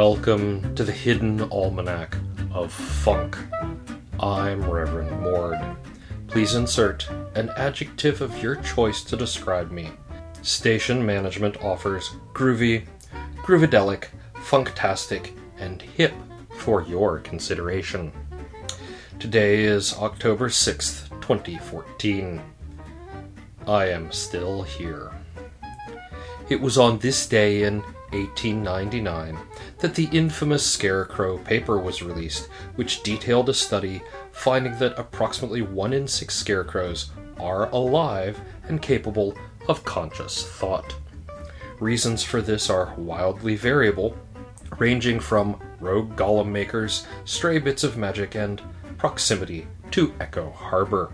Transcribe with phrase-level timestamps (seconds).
[0.00, 2.16] Welcome to the Hidden Almanac
[2.52, 3.36] of Funk.
[4.20, 5.58] I'm Reverend Mord.
[6.28, 9.90] Please insert an adjective of your choice to describe me.
[10.42, 12.86] Station management offers groovy,
[13.38, 14.04] groovidelic,
[14.34, 16.14] funktastic, and hip
[16.58, 18.12] for your consideration.
[19.18, 22.40] Today is October 6th, 2014.
[23.66, 25.10] I am still here.
[26.48, 29.36] It was on this day in 1899
[29.78, 35.92] that the infamous Scarecrow paper was released, which detailed a study finding that approximately one
[35.92, 39.36] in six scarecrows are alive and capable
[39.68, 40.94] of conscious thought.
[41.80, 44.16] Reasons for this are wildly variable,
[44.78, 48.60] ranging from rogue golem makers, stray bits of magic, and
[48.96, 51.12] proximity to Echo Harbor.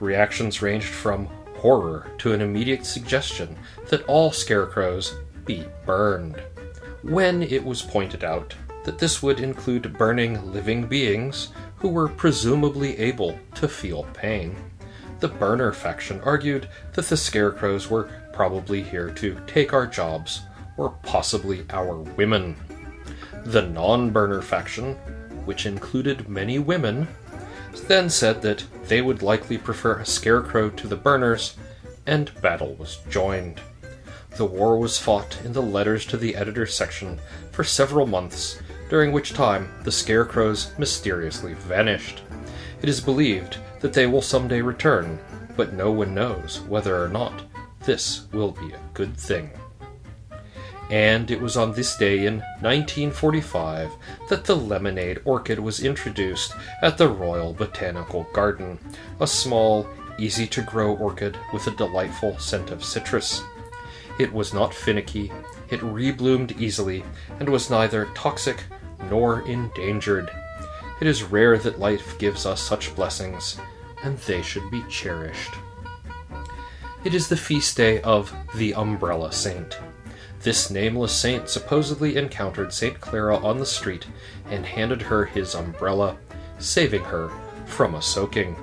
[0.00, 1.26] Reactions ranged from
[1.56, 3.56] horror to an immediate suggestion
[3.88, 5.16] that all scarecrows
[5.48, 6.40] be burned.
[7.02, 8.54] When it was pointed out
[8.84, 14.54] that this would include burning living beings who were presumably able to feel pain,
[15.20, 20.42] the burner faction argued that the scarecrows were probably here to take our jobs,
[20.76, 22.54] or possibly our women.
[23.44, 24.94] The non burner faction,
[25.46, 27.08] which included many women,
[27.86, 31.56] then said that they would likely prefer a scarecrow to the burners,
[32.06, 33.60] and battle was joined.
[34.38, 37.18] The war was fought in the letters to the editor section
[37.50, 42.22] for several months, during which time the scarecrows mysteriously vanished.
[42.80, 45.18] It is believed that they will someday return,
[45.56, 47.32] but no one knows whether or not
[47.80, 49.50] this will be a good thing.
[50.88, 53.90] And it was on this day in 1945
[54.28, 58.78] that the lemonade orchid was introduced at the Royal Botanical Garden,
[59.18, 59.84] a small,
[60.16, 63.42] easy to grow orchid with a delightful scent of citrus.
[64.18, 65.32] It was not finicky,
[65.70, 67.04] it rebloomed easily,
[67.38, 68.64] and was neither toxic
[69.08, 70.30] nor endangered.
[71.00, 73.58] It is rare that life gives us such blessings,
[74.02, 75.54] and they should be cherished.
[77.04, 79.78] It is the feast day of the Umbrella Saint.
[80.40, 83.00] This nameless saint supposedly encountered St.
[83.00, 84.06] Clara on the street
[84.50, 86.16] and handed her his umbrella,
[86.58, 87.30] saving her
[87.66, 88.56] from a soaking.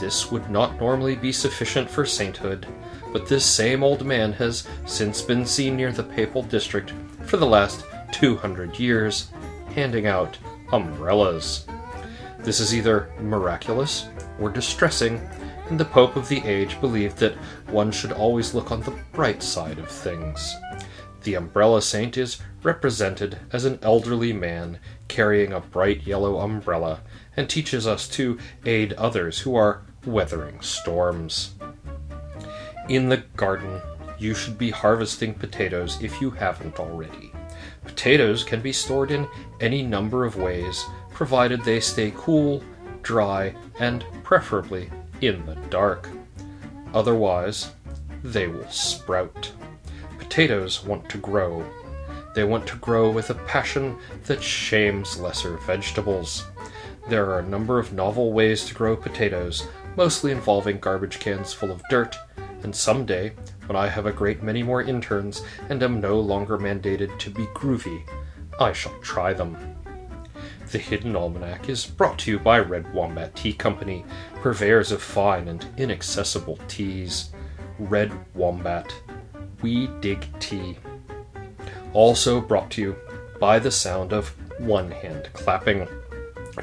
[0.00, 2.66] This would not normally be sufficient for sainthood,
[3.14, 6.92] but this same old man has since been seen near the papal district
[7.26, 9.30] for the last 200 years,
[9.72, 10.36] handing out
[10.72, 11.64] umbrellas.
[12.40, 14.08] This is either miraculous
[14.40, 15.20] or distressing,
[15.68, 17.36] and the Pope of the age believed that
[17.68, 20.52] one should always look on the bright side of things.
[21.22, 27.02] The umbrella saint is represented as an elderly man carrying a bright yellow umbrella
[27.36, 31.54] and teaches us to aid others who are weathering storms.
[32.88, 33.80] In the garden,
[34.18, 37.32] you should be harvesting potatoes if you haven't already.
[37.84, 39.26] Potatoes can be stored in
[39.60, 42.62] any number of ways, provided they stay cool,
[43.02, 44.90] dry, and preferably
[45.22, 46.10] in the dark.
[46.92, 47.72] Otherwise,
[48.22, 49.50] they will sprout.
[50.18, 51.64] Potatoes want to grow.
[52.34, 56.44] They want to grow with a passion that shames lesser vegetables.
[57.08, 59.66] There are a number of novel ways to grow potatoes,
[59.96, 62.16] mostly involving garbage cans full of dirt,
[62.64, 63.32] and someday,
[63.66, 67.44] when I have a great many more interns and am no longer mandated to be
[67.48, 68.02] groovy,
[68.58, 69.76] I shall try them.
[70.72, 74.04] The Hidden Almanac is brought to you by Red Wombat Tea Company,
[74.36, 77.30] purveyors of fine and inaccessible teas.
[77.78, 78.92] Red Wombat.
[79.60, 80.78] We dig tea.
[81.92, 82.96] Also brought to you
[83.38, 85.86] by the sound of one hand clapping.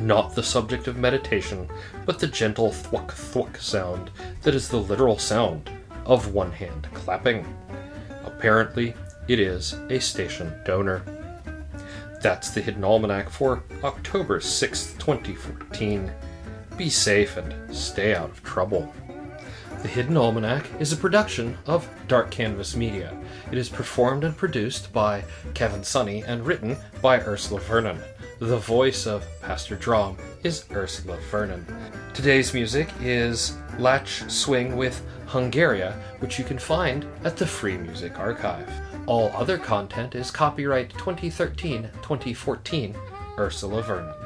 [0.00, 1.68] Not the subject of meditation,
[2.06, 4.10] but the gentle thwack thwack sound
[4.42, 5.70] that is the literal sound
[6.08, 7.46] of one hand clapping.
[8.24, 8.94] Apparently,
[9.28, 11.02] it is a station donor.
[12.20, 16.10] That's the Hidden Almanac for October 6th, 2014.
[16.76, 18.92] Be safe and stay out of trouble.
[19.82, 23.16] The Hidden Almanac is a production of Dark Canvas Media.
[23.52, 25.22] It is performed and produced by
[25.54, 28.00] Kevin Sonney and written by Ursula Vernon.
[28.40, 31.66] The voice of Pastor Drom is Ursula Vernon.
[32.14, 38.18] Today's music is Latch Swing with Hungaria, which you can find at the Free Music
[38.18, 38.70] Archive.
[39.06, 42.96] All other content is copyright 2013 2014
[43.38, 44.17] Ursula Vernon.